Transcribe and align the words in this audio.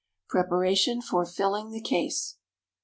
_Preparation 0.31 1.03
for 1.03 1.27
Filling 1.27 1.69
the 1.69 1.79
Case. 1.79 2.37